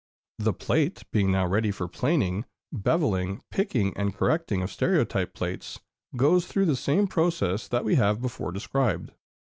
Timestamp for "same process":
6.75-7.67